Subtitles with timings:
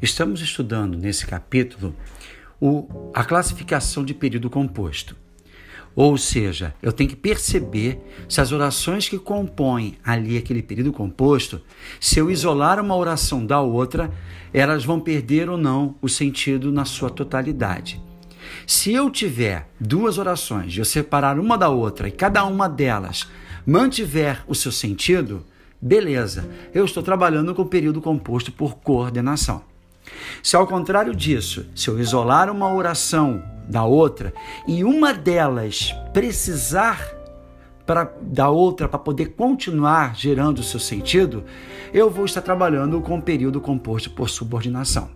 [0.00, 1.92] Estamos estudando nesse capítulo
[2.60, 5.16] o, a classificação de período composto.
[5.96, 11.60] Ou seja, eu tenho que perceber se as orações que compõem ali aquele período composto,
[12.00, 14.08] se eu isolar uma oração da outra,
[14.52, 18.00] elas vão perder ou não o sentido na sua totalidade.
[18.68, 23.28] Se eu tiver duas orações, eu separar uma da outra e cada uma delas
[23.66, 25.44] mantiver o seu sentido,
[25.82, 29.64] beleza, eu estou trabalhando com o período composto por coordenação.
[30.42, 34.32] Se ao contrário disso, se eu isolar uma oração da outra
[34.66, 37.16] e uma delas precisar
[37.86, 41.44] para da outra para poder continuar gerando o seu sentido,
[41.92, 45.10] eu vou estar trabalhando com o período composto por subordinação.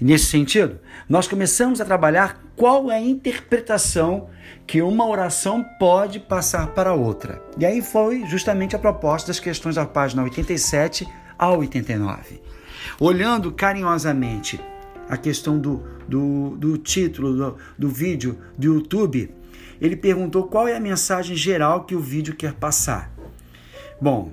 [0.00, 4.28] E nesse sentido, nós começamos a trabalhar qual é a interpretação
[4.66, 7.42] que uma oração pode passar para outra.
[7.58, 12.40] E aí foi justamente a proposta das questões da página 87 a 89.
[12.98, 14.60] Olhando carinhosamente
[15.08, 19.34] a questão do, do, do título do, do vídeo do YouTube,
[19.80, 23.10] ele perguntou qual é a mensagem geral que o vídeo quer passar.
[24.00, 24.32] Bom,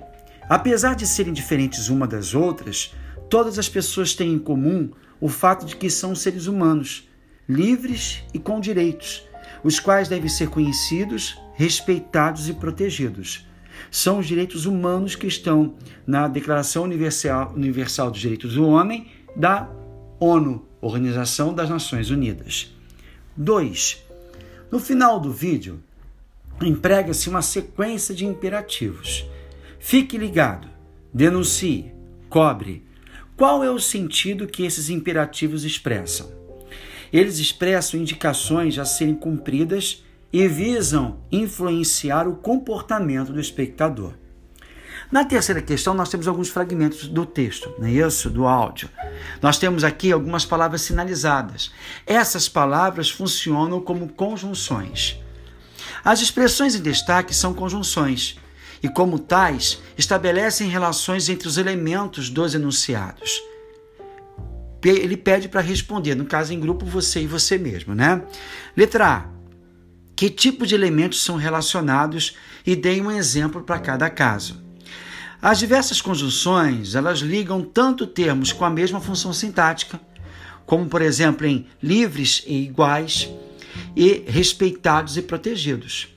[0.50, 2.94] apesar de serem diferentes uma das outras,
[3.30, 7.10] todas as pessoas têm em comum o fato de que são seres humanos,
[7.48, 9.28] livres e com direitos,
[9.64, 13.48] os quais devem ser conhecidos, respeitados e protegidos.
[13.92, 19.70] São os direitos humanos que estão na Declaração Universal, Universal dos Direitos do Homem da
[20.20, 22.74] ONU, Organização das Nações Unidas.
[23.36, 24.04] 2.
[24.72, 25.84] No final do vídeo,
[26.62, 29.26] emprega-se uma sequência de imperativos.
[29.80, 30.68] Fique ligado,
[31.14, 31.92] denuncie,
[32.30, 32.84] cobre,
[33.36, 36.32] qual é o sentido que esses imperativos expressam?
[37.12, 40.04] Eles expressam indicações a serem cumpridas
[40.36, 44.12] e visam influenciar o comportamento do espectador.
[45.10, 48.30] Na terceira questão, nós temos alguns fragmentos do texto, não é isso?
[48.30, 48.90] Do áudio.
[49.42, 51.72] Nós temos aqui algumas palavras sinalizadas.
[52.06, 55.18] Essas palavras funcionam como conjunções.
[56.04, 58.38] As expressões em destaque são conjunções
[58.84, 63.42] e, como tais, estabelecem relações entre os elementos dos enunciados.
[64.84, 68.22] Ele pede para responder, no caso em grupo, você e você mesmo, né?
[68.76, 69.35] Letra A.
[70.16, 74.64] Que tipo de elementos são relacionados e deem um exemplo para cada caso.
[75.42, 80.00] As diversas conjunções, elas ligam tanto termos com a mesma função sintática,
[80.66, 83.30] como por exemplo em livres e iguais,
[83.96, 86.08] e respeitados e protegidos.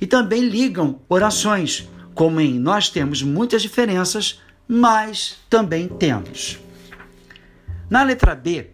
[0.00, 6.58] E também ligam orações, como em nós temos muitas diferenças, mas também temos.
[7.90, 8.70] Na letra B,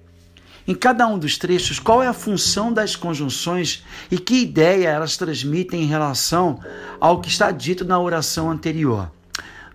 [0.66, 5.16] em cada um dos trechos, qual é a função das conjunções e que ideia elas
[5.16, 6.60] transmitem em relação
[6.98, 9.10] ao que está dito na oração anterior?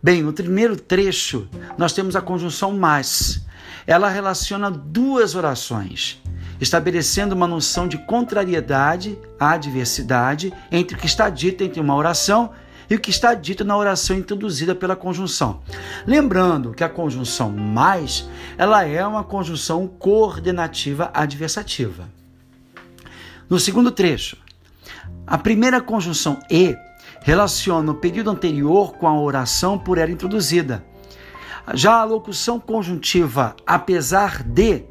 [0.04, 1.48] Bem, no primeiro trecho,
[1.78, 3.46] nós temos a conjunção mas.
[3.88, 6.22] Ela relaciona duas orações,
[6.60, 12.52] estabelecendo uma noção de contrariedade, adversidade, entre o que está dito entre uma oração
[12.92, 15.62] e o que está dito na oração introduzida pela conjunção.
[16.06, 22.10] Lembrando que a conjunção mais, ela é uma conjunção coordenativa adversativa.
[23.50, 24.36] No segundo trecho,
[25.26, 26.76] a primeira conjunção e
[27.22, 30.84] relaciona o período anterior com a oração por ela introduzida.
[31.74, 34.84] Já a locução conjuntiva apesar de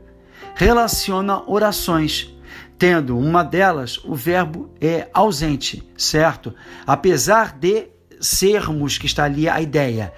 [0.54, 2.34] relaciona orações
[2.78, 6.54] tendo uma delas o verbo é ausente, certo?
[6.86, 7.88] Apesar de
[8.20, 10.12] sermos, que está ali a ideia,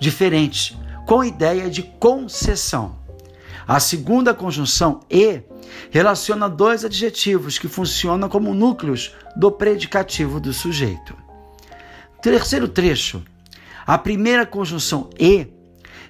[0.00, 0.76] diferentes,
[1.06, 2.98] com ideia de concessão.
[3.66, 5.42] A segunda conjunção e
[5.90, 11.14] relaciona dois adjetivos que funcionam como núcleos do predicativo do sujeito.
[12.22, 13.22] Terceiro trecho.
[13.86, 15.46] A primeira conjunção e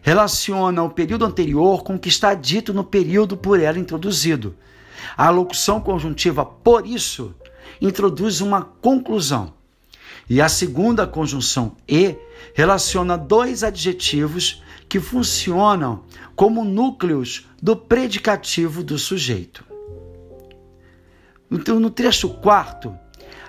[0.02, 4.56] relaciona o período anterior com o que está dito no período por ela introduzido.
[5.16, 7.34] A locução conjuntiva por isso
[7.80, 9.54] introduz uma conclusão.
[10.28, 12.16] E a segunda conjunção e
[12.54, 19.64] relaciona dois adjetivos que funcionam como núcleos do predicativo do sujeito.
[21.50, 22.94] Então, no trecho quarto,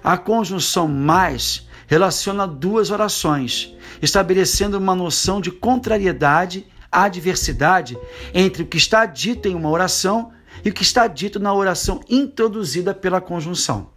[0.03, 7.97] a conjunção mais relaciona duas orações, estabelecendo uma noção de contrariedade, adversidade
[8.33, 10.31] entre o que está dito em uma oração
[10.63, 13.89] e o que está dito na oração introduzida pela conjunção.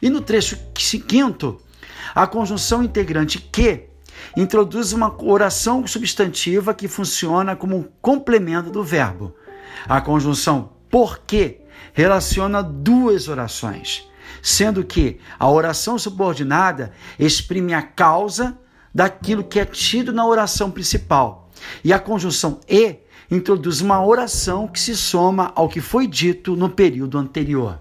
[0.00, 0.58] E no trecho
[1.06, 1.60] quinto,
[2.14, 3.88] a conjunção integrante que
[4.36, 9.34] introduz uma oração substantiva que funciona como um complemento do verbo.
[9.88, 11.62] A conjunção porque
[11.92, 14.08] relaciona duas orações,
[14.42, 18.58] sendo que a oração subordinada exprime a causa
[18.94, 21.43] daquilo que é tido na oração principal,
[21.82, 22.96] e a conjunção e
[23.30, 27.80] introduz uma oração que se soma ao que foi dito no período anterior.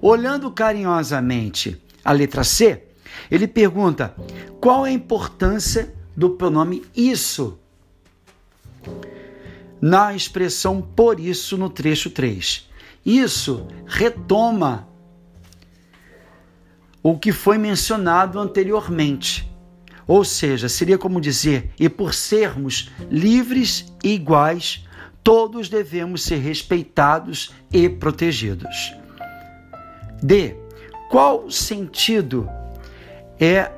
[0.00, 2.84] Olhando carinhosamente a letra C,
[3.30, 4.14] ele pergunta:
[4.60, 7.58] qual é a importância do pronome isso
[9.80, 12.68] na expressão por isso no trecho 3?
[13.04, 14.88] Isso retoma
[17.02, 19.47] o que foi mencionado anteriormente.
[20.08, 24.86] Ou seja, seria como dizer, e por sermos livres e iguais,
[25.22, 28.94] todos devemos ser respeitados e protegidos.
[30.22, 30.56] D.
[31.10, 32.48] Qual sentido
[33.38, 33.70] é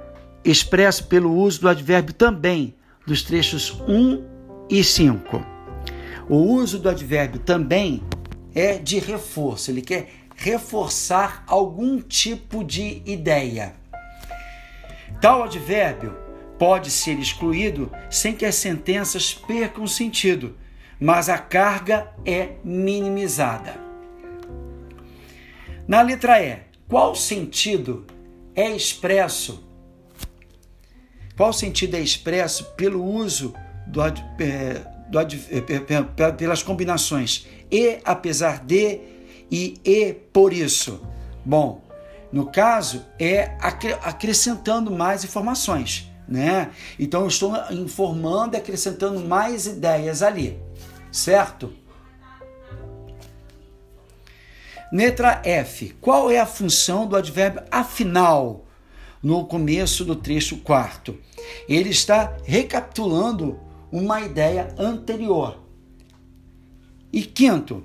[0.45, 2.75] expresso pelo uso do advérbio também
[3.05, 4.25] dos trechos 1
[4.71, 5.45] e 5?
[6.29, 8.05] O uso do advérbio também
[8.55, 13.75] é de reforço, ele quer reforçar algum tipo de ideia.
[15.21, 16.17] Tal advérbio
[16.61, 20.59] pode ser excluído sem que as sentenças percam sentido,
[21.01, 23.81] mas a carga é minimizada.
[25.89, 28.05] Na letra E, qual sentido
[28.55, 29.65] é expresso?
[31.35, 33.55] Qual sentido é expresso pelo uso
[33.87, 34.13] do, é,
[35.09, 39.01] do, é, pelas combinações e apesar de
[39.51, 41.01] e e por isso?
[41.43, 41.83] Bom,
[42.31, 43.57] no caso, é
[44.03, 46.71] acrescentando mais informações, né?
[46.99, 50.59] Então eu estou informando e acrescentando mais ideias ali,
[51.11, 51.73] certo?
[54.93, 55.95] Letra F.
[56.01, 58.65] Qual é a função do advérbio afinal
[59.23, 61.19] no começo do trecho quarto?
[61.69, 63.59] Ele está recapitulando
[63.91, 65.59] uma ideia anterior.
[67.13, 67.85] E quinto,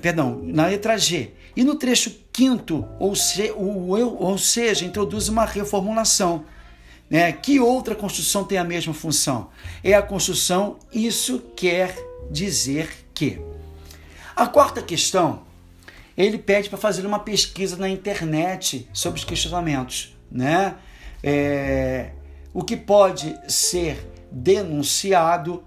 [0.00, 5.44] perdão, na letra G, e no trecho quinto, ou, se, ou, ou seja, introduz uma
[5.44, 6.44] reformulação.
[7.12, 7.30] Né?
[7.30, 9.50] Que outra construção tem a mesma função?
[9.84, 11.94] É a construção isso quer
[12.30, 13.38] dizer que.
[14.34, 15.42] A quarta questão,
[16.16, 20.16] ele pede para fazer uma pesquisa na internet sobre os questionamentos.
[20.30, 20.74] Né?
[21.22, 22.12] É,
[22.54, 25.62] o que pode ser denunciado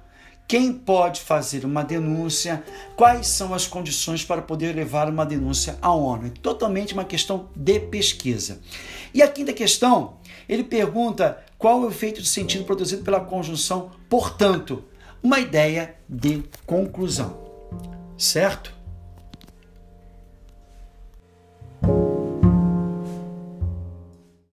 [0.47, 2.63] quem pode fazer uma denúncia,
[2.95, 6.27] quais são as condições para poder levar uma denúncia à ONU.
[6.27, 8.59] É totalmente uma questão de pesquisa.
[9.13, 13.91] E a quinta questão, ele pergunta qual é o efeito de sentido produzido pela conjunção,
[14.09, 14.83] portanto,
[15.23, 17.39] uma ideia de conclusão.
[18.17, 18.74] Certo?